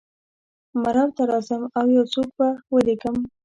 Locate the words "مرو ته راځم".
0.81-1.63